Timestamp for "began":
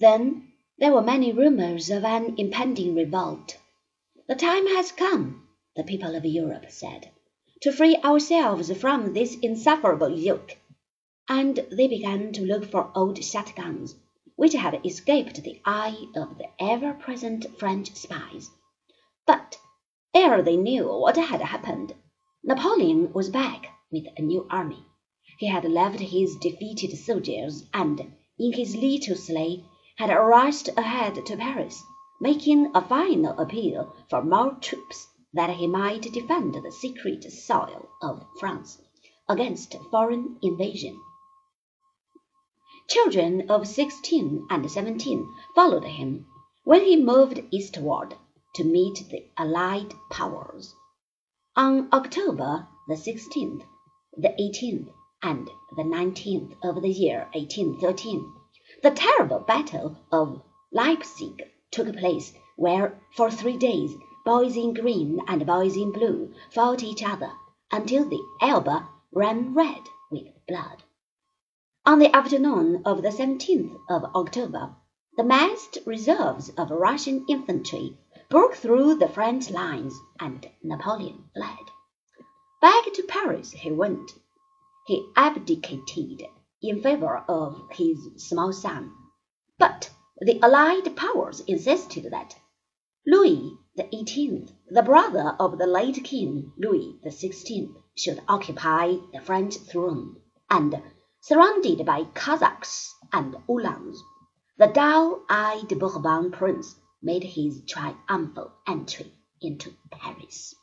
11.86-12.32